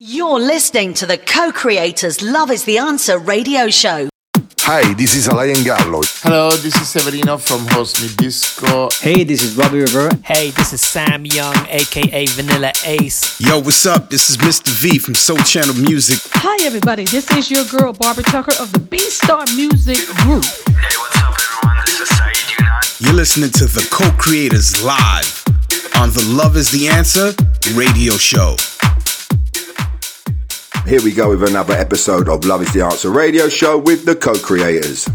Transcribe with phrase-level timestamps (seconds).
[0.00, 4.08] You're listening to the co creators Love is the Answer radio show.
[4.60, 6.02] Hi, this is Alain Gallo.
[6.22, 8.90] Hello, this is Severino from Horse Meat Disco.
[9.00, 10.14] Hey, this is Robbie Rivera.
[10.18, 13.40] Hey, this is Sam Young, aka Vanilla Ace.
[13.40, 14.08] Yo, what's up?
[14.08, 14.68] This is Mr.
[14.68, 16.20] V from Sole Channel Music.
[16.34, 17.02] Hi, everybody.
[17.02, 20.44] This is your girl, Barbara Tucker of the B Star Music Group.
[20.44, 21.84] Hey, what's up, everyone?
[21.86, 23.00] This is Saeed Younan.
[23.04, 25.42] You're listening to the co creators live
[25.96, 27.32] on the Love is the Answer
[27.74, 28.54] radio show.
[30.88, 34.16] Here we go with another episode of Love is the Answer radio show with the
[34.16, 35.06] co creators.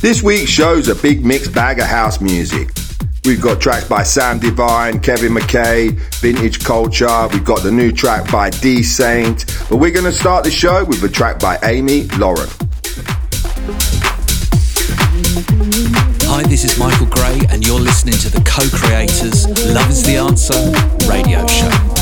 [0.00, 2.70] This week's show's a big mixed bag of house music.
[3.24, 7.28] We've got tracks by Sam Divine, Kevin McKay, Vintage Culture.
[7.32, 9.46] We've got the new track by D Saint.
[9.70, 12.48] But we're going to start the show with a track by Amy Lauren.
[16.26, 20.16] Hi, this is Michael Gray, and you're listening to the co creators Love is the
[20.16, 21.97] Answer radio show.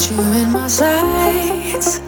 [0.00, 2.00] Got you in my sights.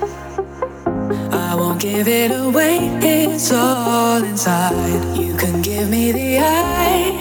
[1.30, 4.74] I won't give it away, it's all inside.
[5.16, 7.12] You can give me the eye,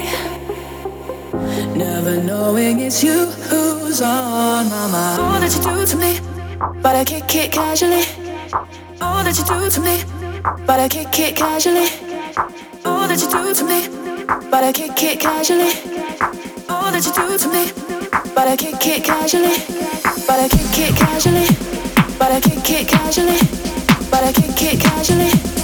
[1.76, 5.22] never knowing it's you who's on my mind.
[5.22, 6.20] All that you do to me,
[6.82, 8.06] but I kick it casually.
[9.02, 10.04] All that you do to me,
[10.66, 11.90] but I kick it casually.
[12.86, 13.88] All that you do to me,
[14.50, 15.74] but I kick it casually.
[16.70, 19.58] All that you do to me, but I kick it casually.
[20.28, 21.48] But I kick it casually.
[22.18, 23.40] But I kick it casually.
[24.10, 25.61] But I kick it casually.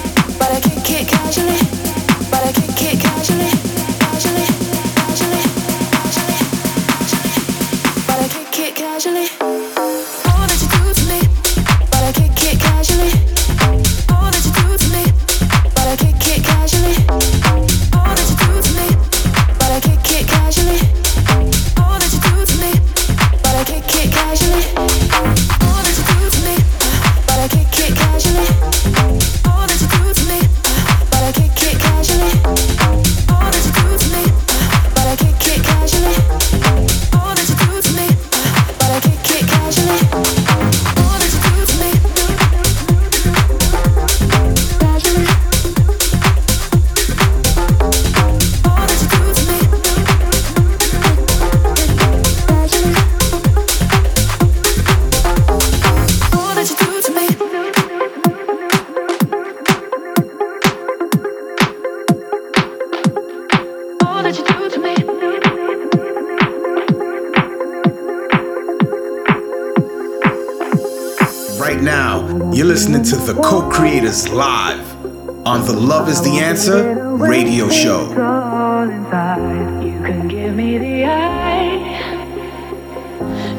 [76.58, 78.10] Is radio show.
[78.10, 81.78] You can give me the eye,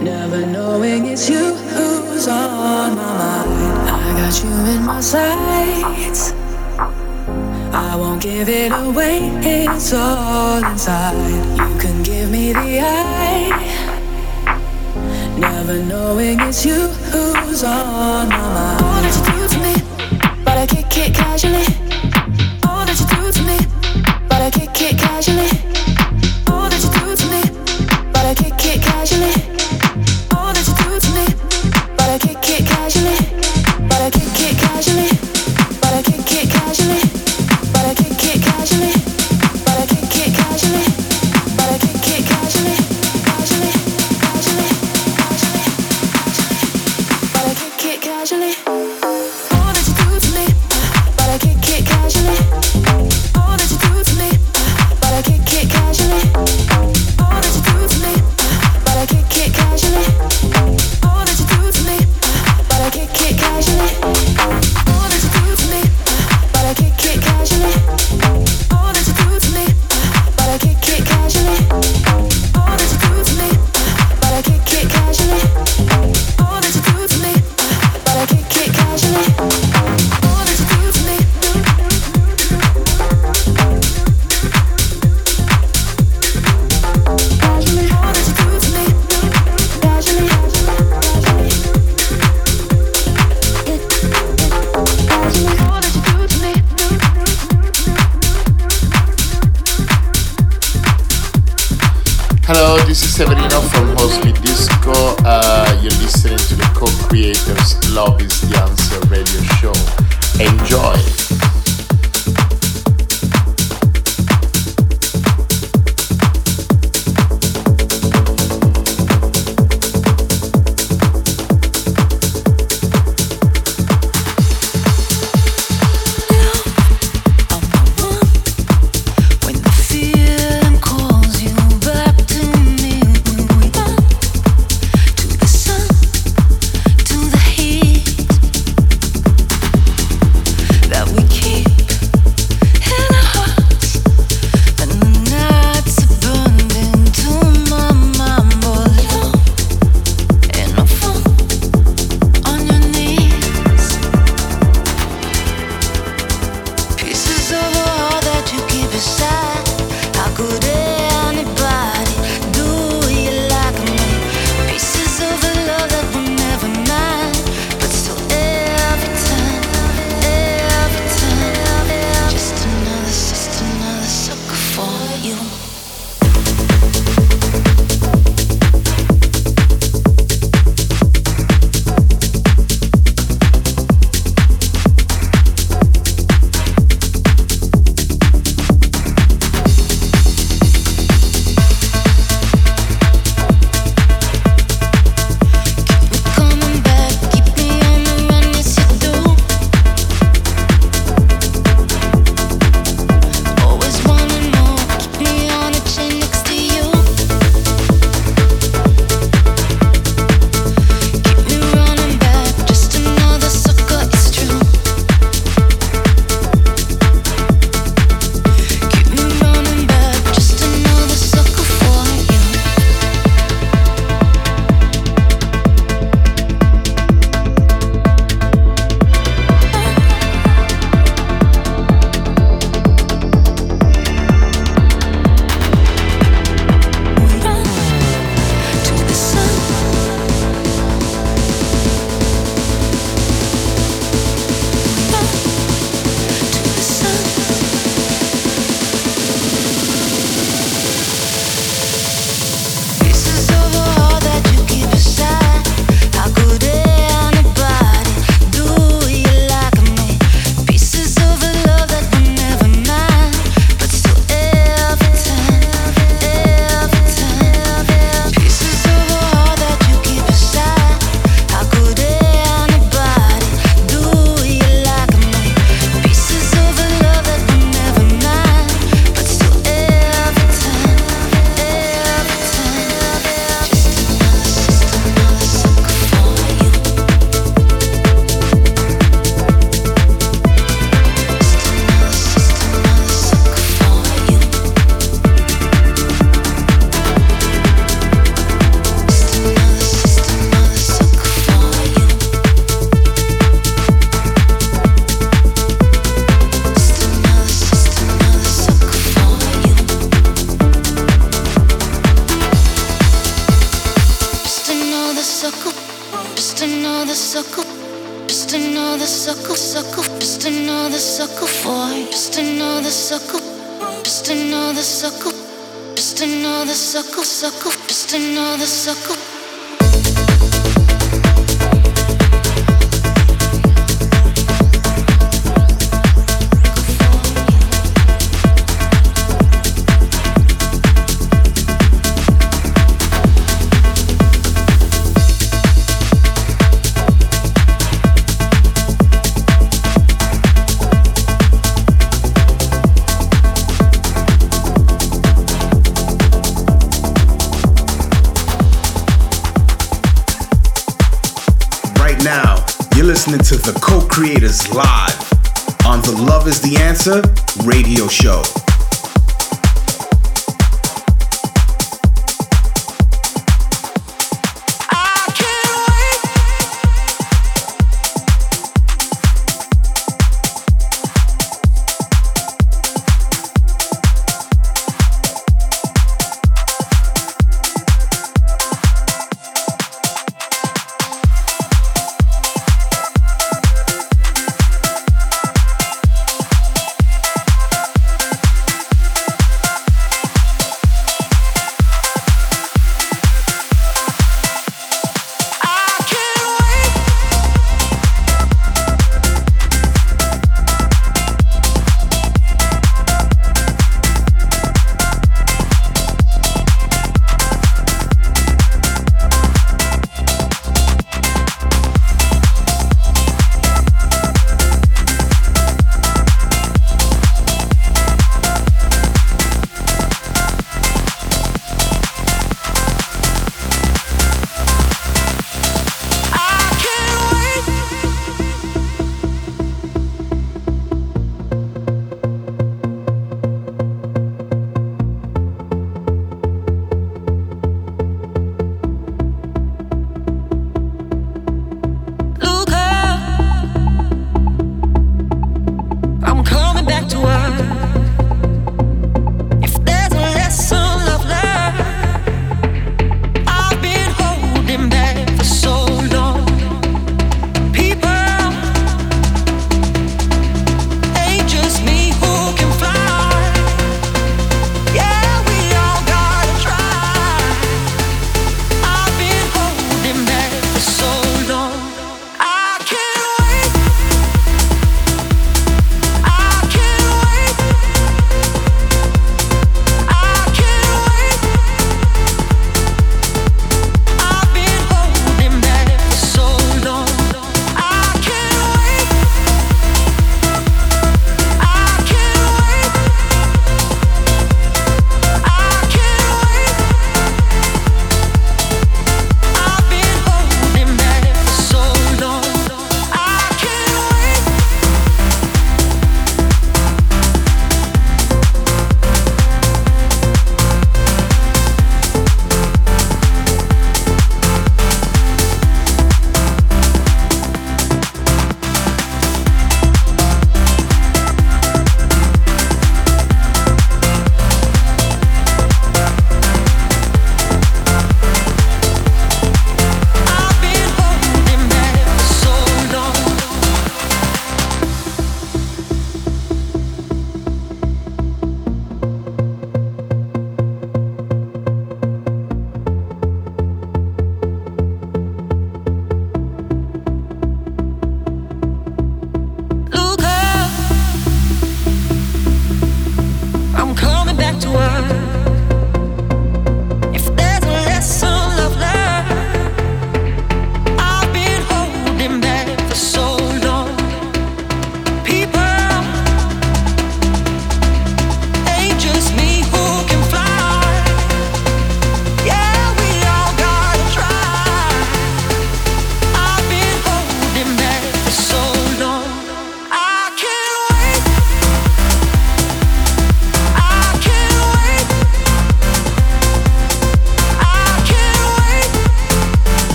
[0.00, 3.90] never knowing it's you who's on my mind.
[3.90, 6.32] I got you in my sights.
[7.74, 11.18] I won't give it away, it's all inside.
[11.58, 13.50] You can give me the eye.
[15.38, 18.82] Never knowing it's you who's on my mind.
[18.82, 19.74] All that you do to me,
[20.46, 21.85] but I kick it casually.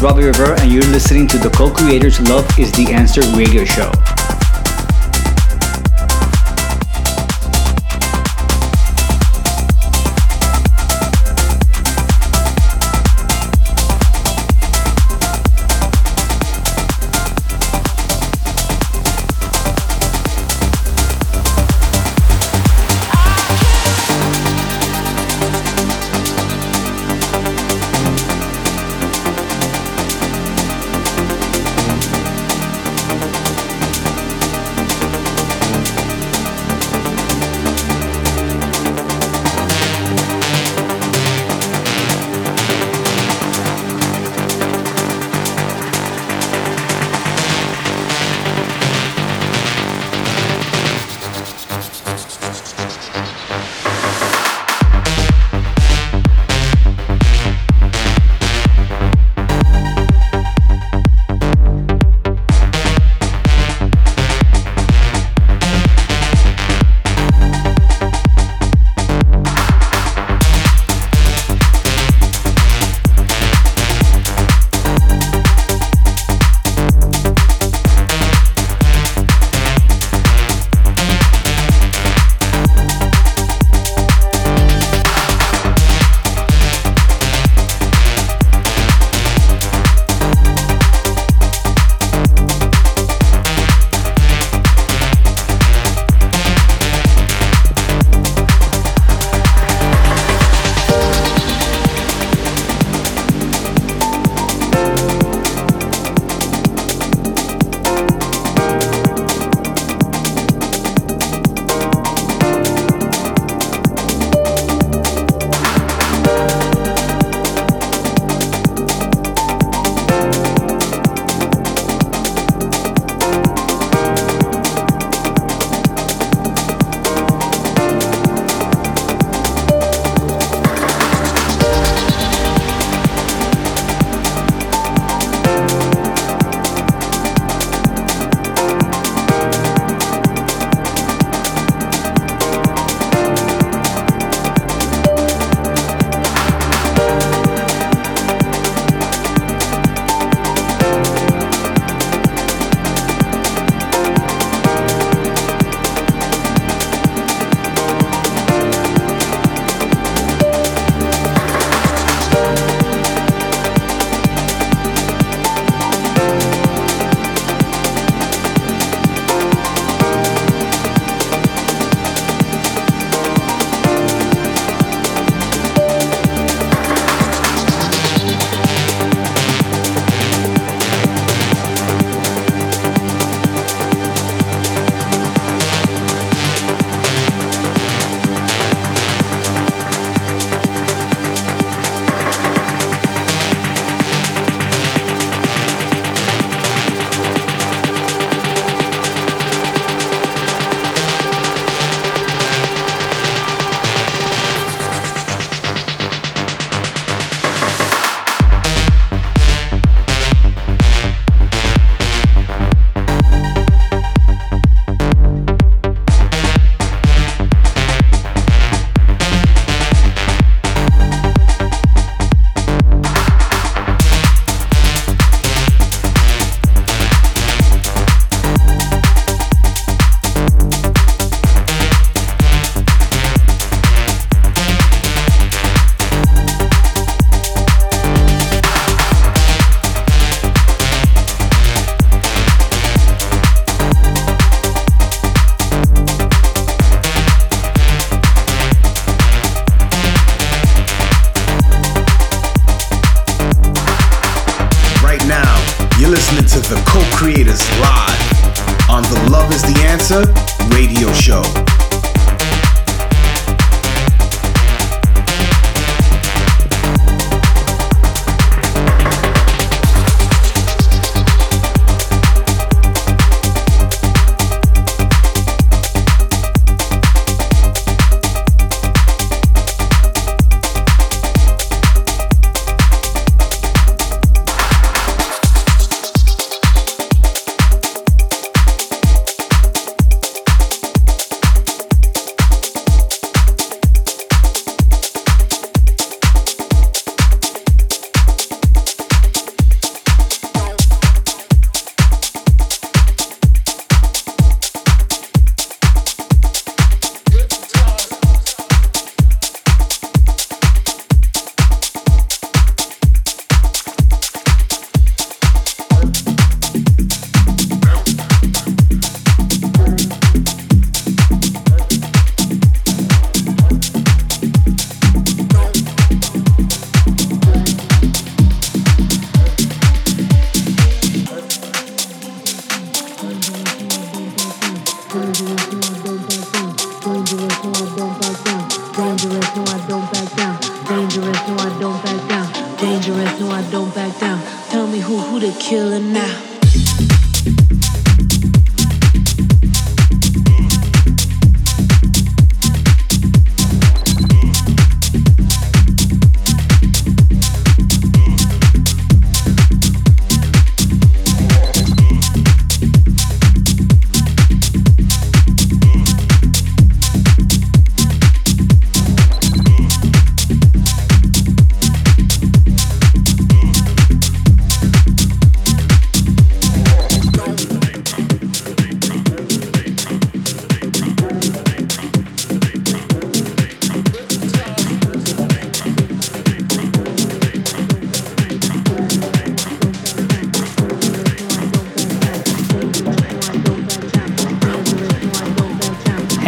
[0.00, 3.92] Robbie Rivera, and you're listening to the Co Creators Love is the Answer radio show.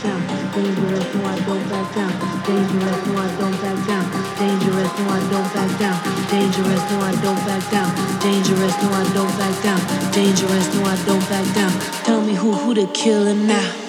[0.00, 2.12] down dangerous, no I don't back down.
[2.46, 3.36] Dangerous, no I
[5.30, 5.98] don't back down.
[6.30, 7.90] Dangerous, no I don't back down.
[8.20, 9.80] Dangerous, no I don't back down.
[10.12, 11.72] Dangerous, no I don't back down.
[12.04, 13.87] Tell me who who to kill now.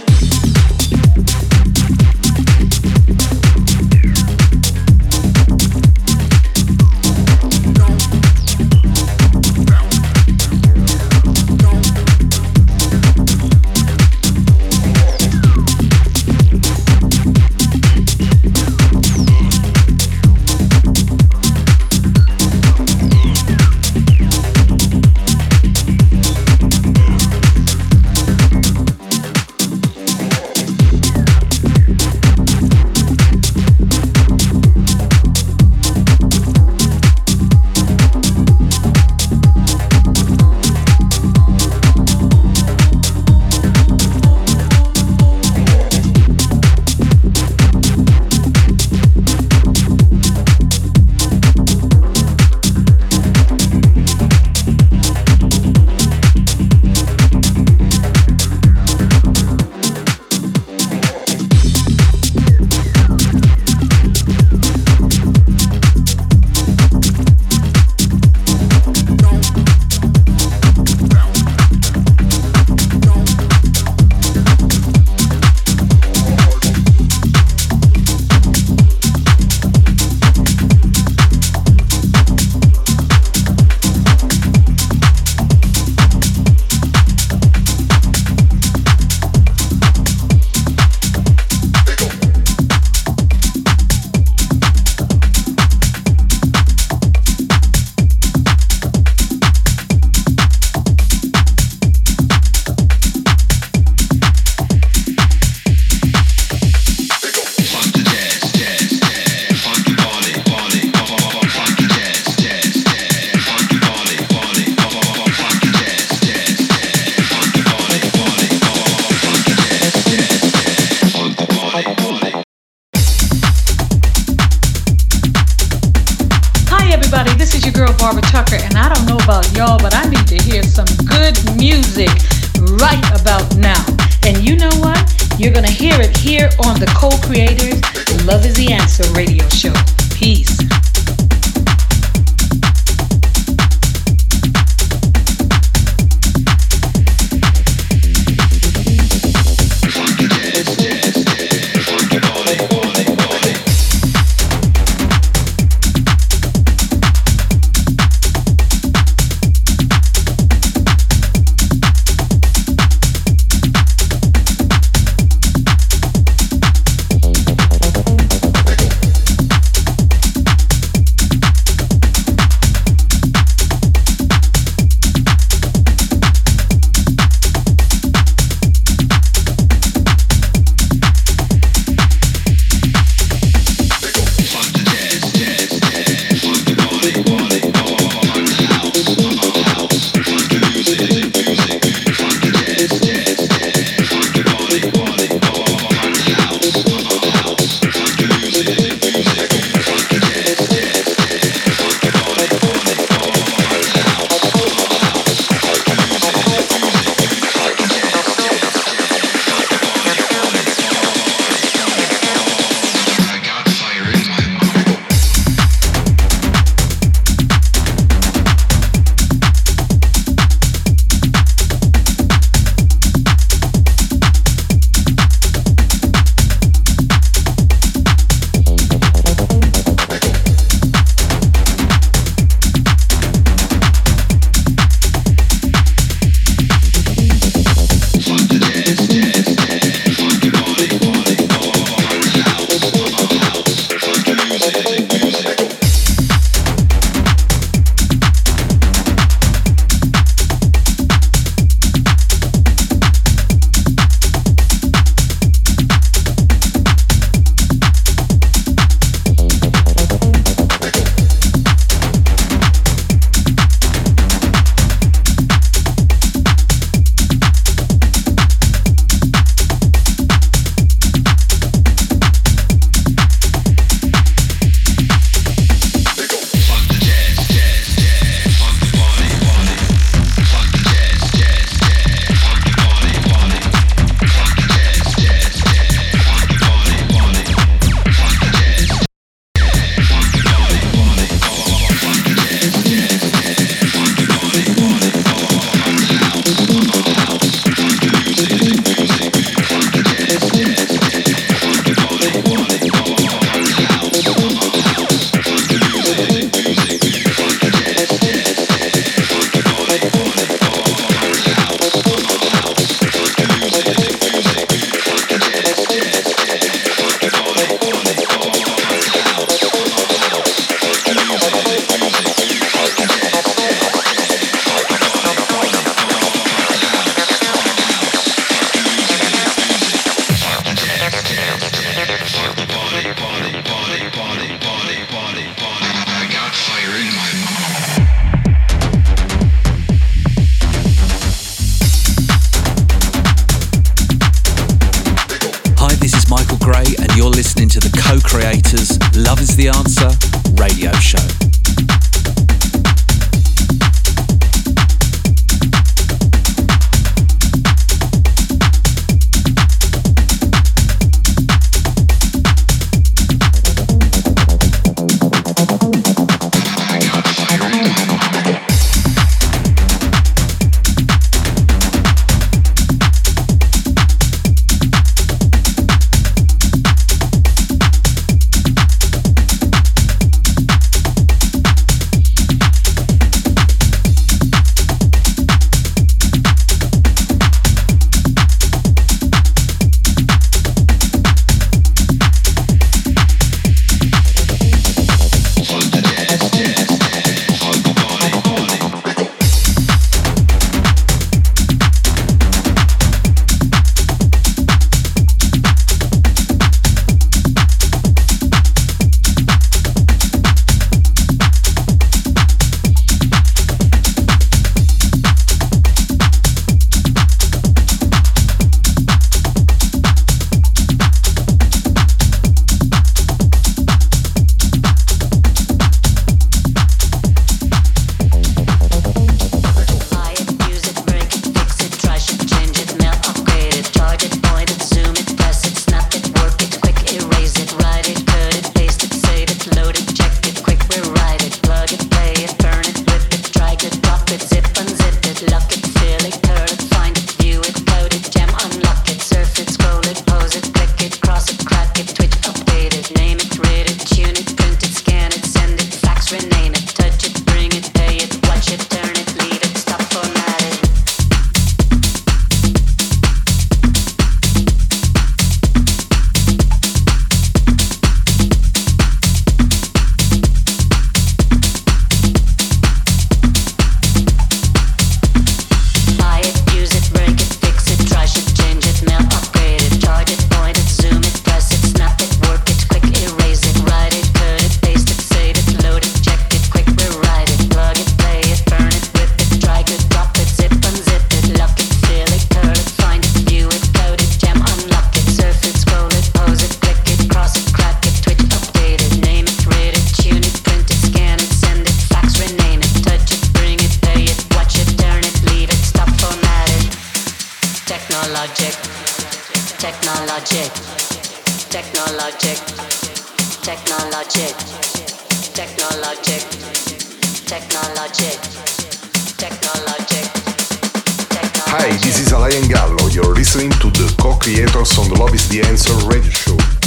[521.89, 523.07] Hi, this is Alain Gallo.
[523.07, 526.78] You're listening to the co-creators on the Love is the Answer radio show.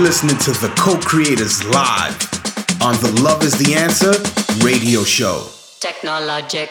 [0.00, 2.16] Listening to the co creators live
[2.80, 4.12] on the Love is the Answer
[4.64, 5.48] radio show.
[5.80, 6.70] Technologic.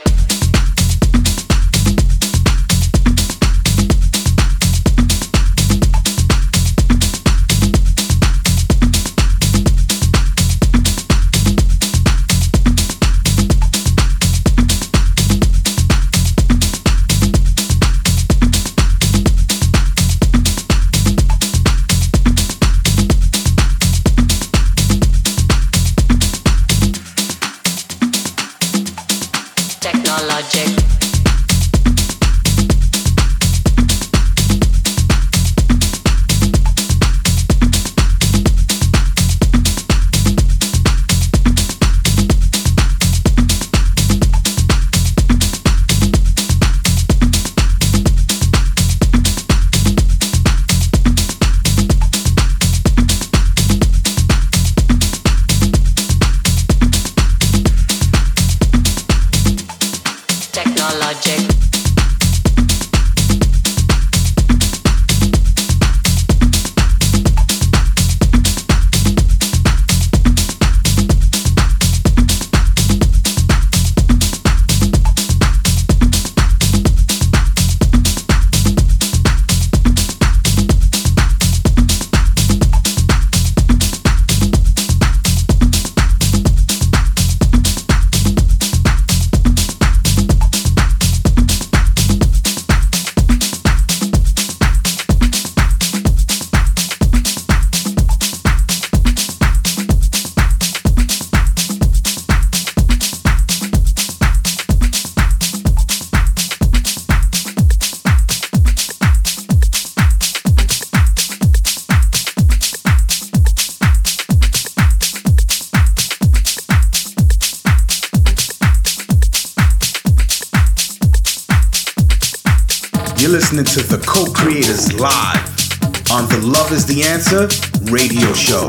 [123.72, 127.48] To the co creators live on the Love is the Answer
[127.90, 128.68] radio show.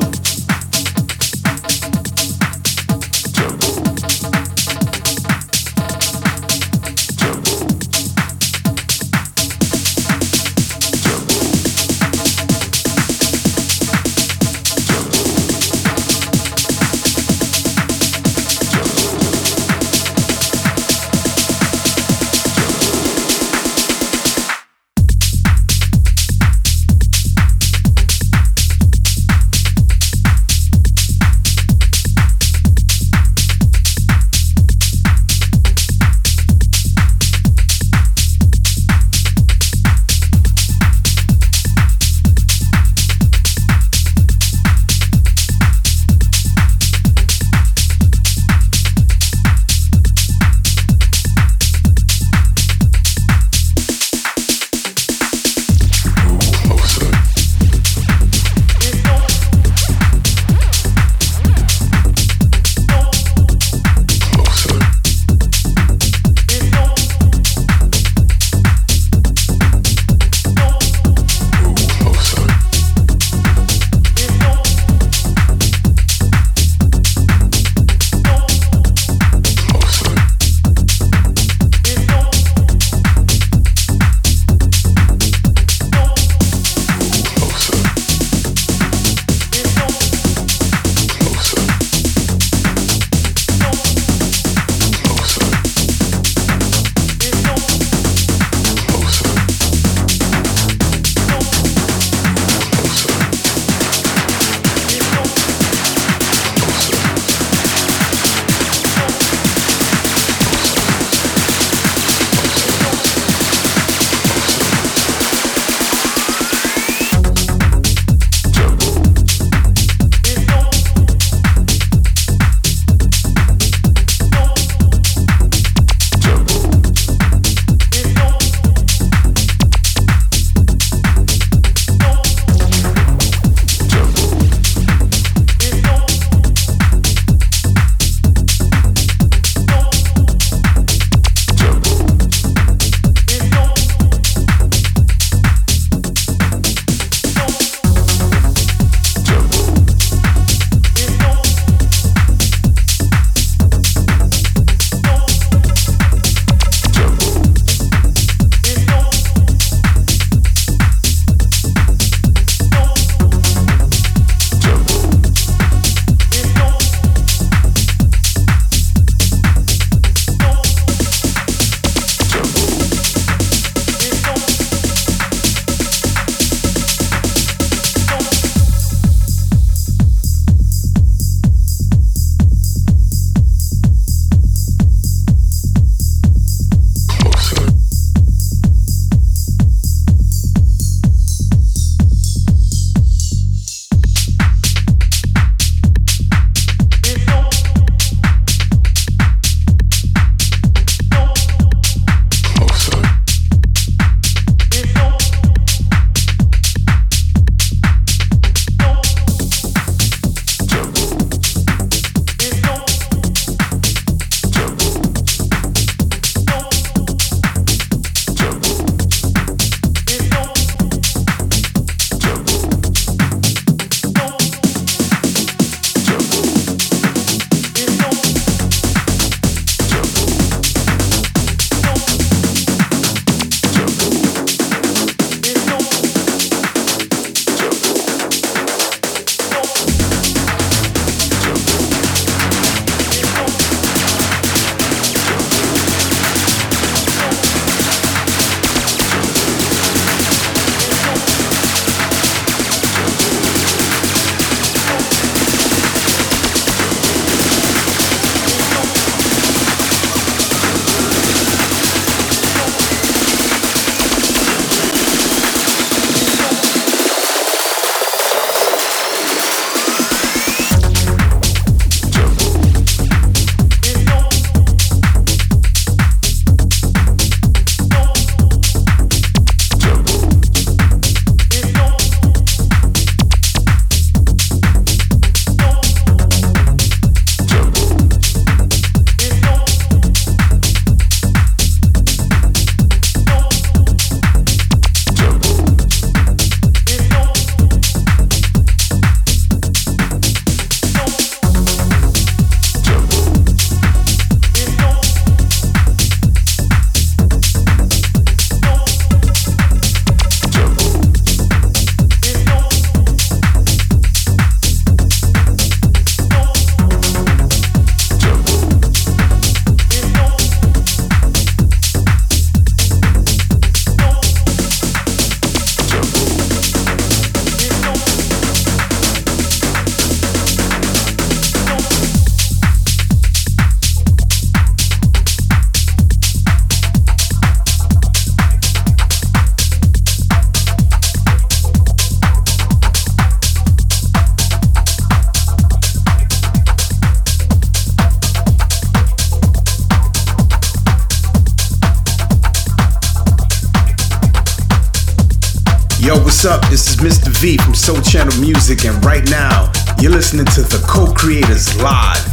[358.72, 359.70] Music, and right now
[360.00, 362.26] you're listening to the co creators live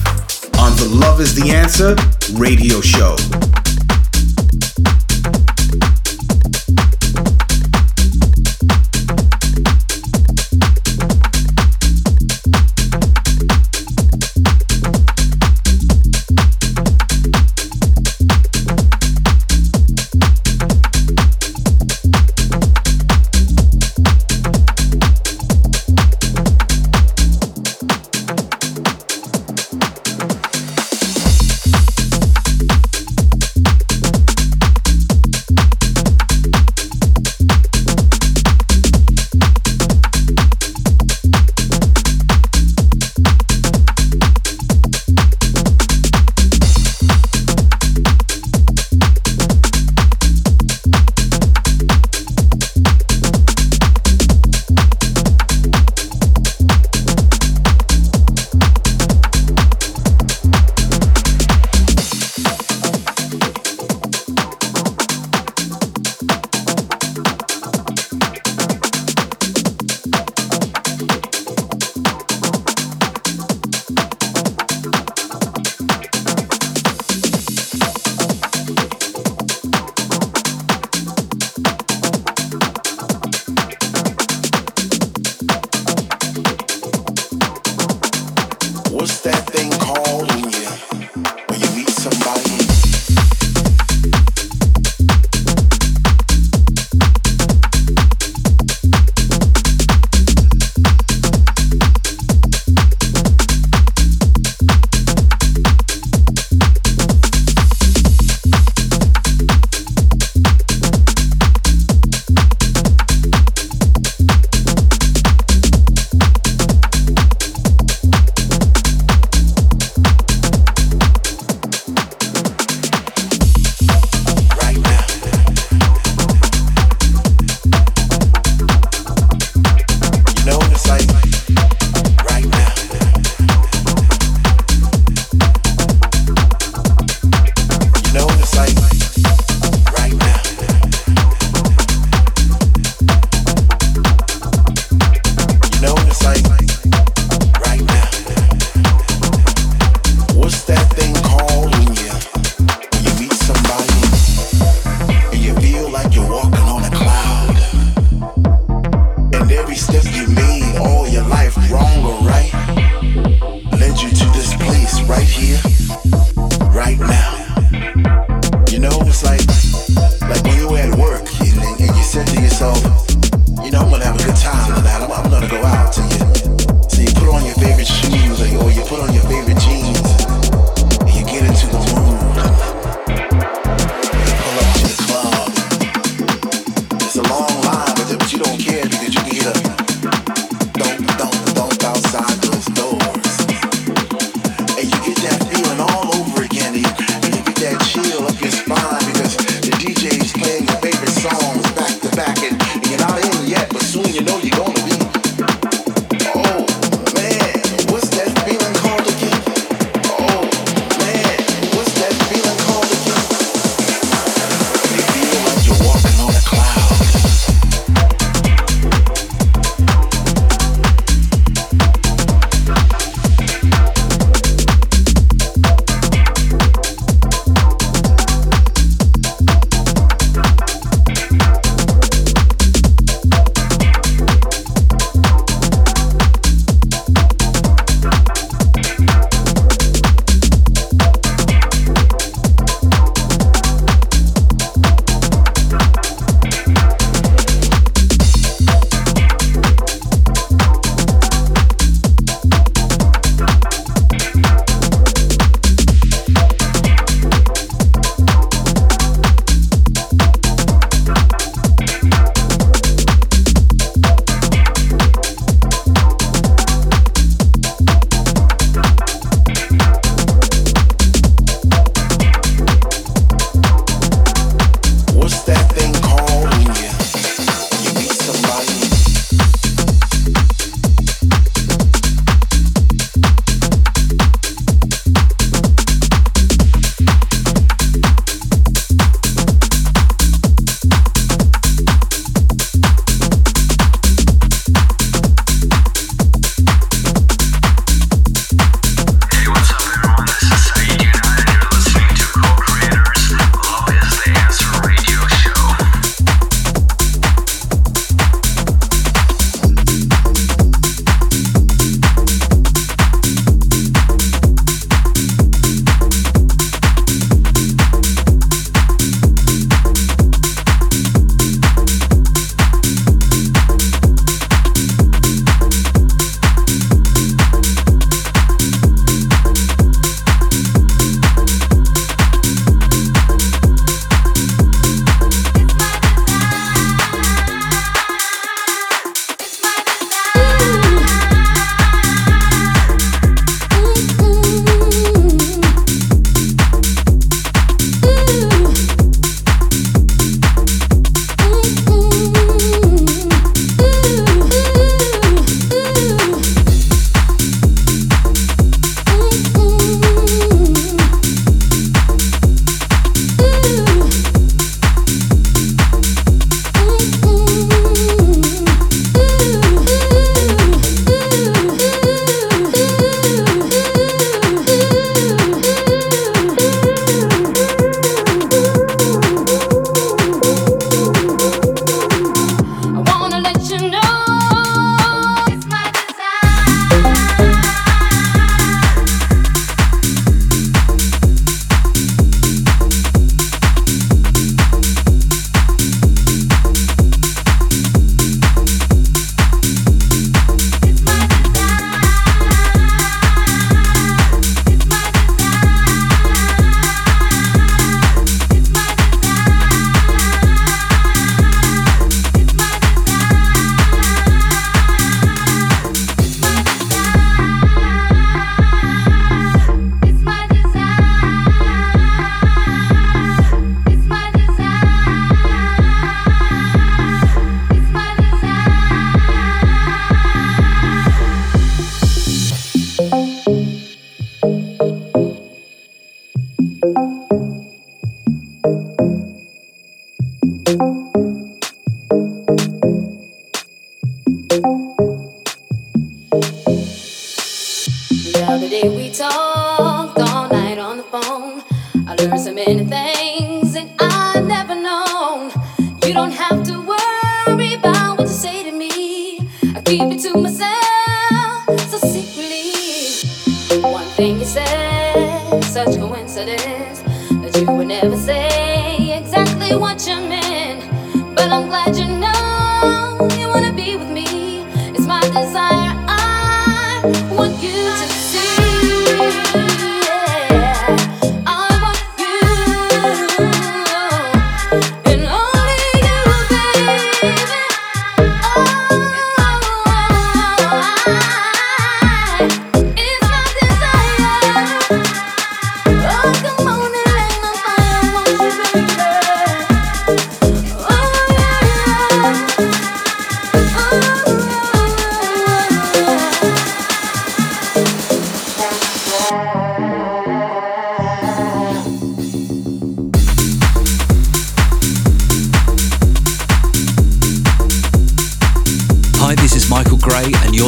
[0.57, 1.95] on the Love is the Answer
[2.39, 3.48] radio show.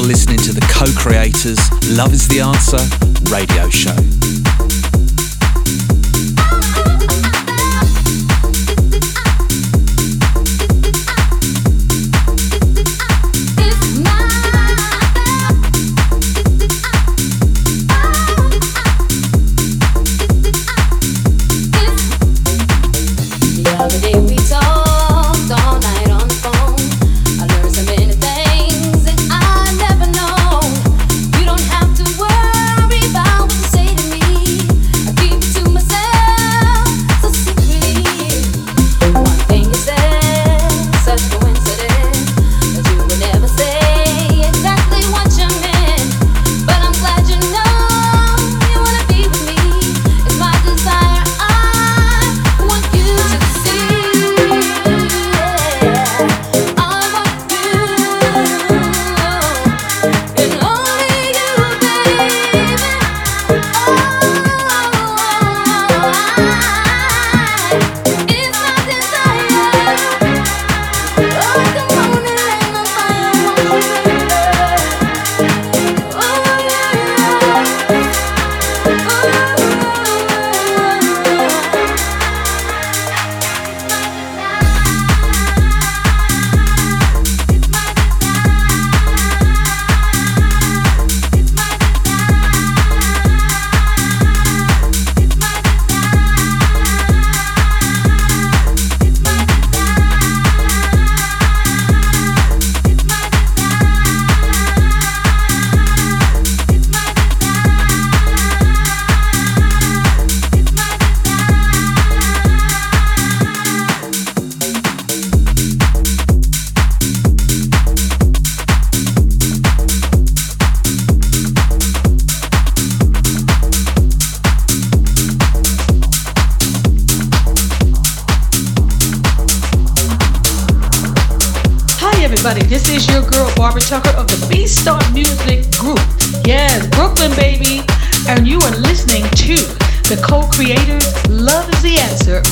[0.02, 1.60] You're listening to the co creators
[1.96, 2.82] Love is the Answer
[3.30, 4.51] radio show.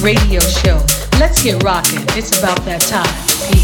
[0.01, 0.77] Radio Show.
[1.19, 1.99] Let's get rocking.
[2.17, 3.58] It's about that time.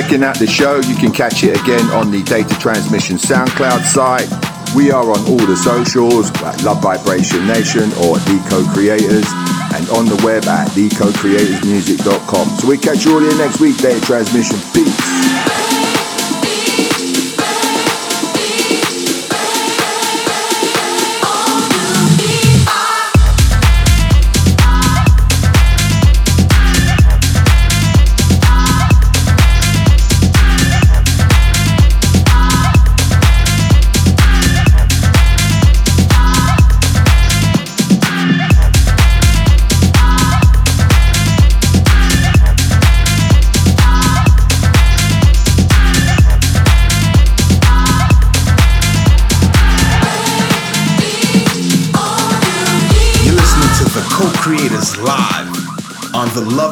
[0.00, 0.80] Checking out the show.
[0.80, 4.28] You can catch it again on the Data Transmission SoundCloud site.
[4.74, 9.26] We are on all the socials at Love Vibration Nation or The Co-Creators
[9.76, 12.48] and on the web at thecocreatorsmusic.com.
[12.48, 14.56] So we catch you all here next week, Data Transmission.
[14.72, 14.99] Peace.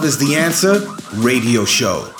[0.08, 0.80] Is the Answer
[1.16, 2.17] radio show.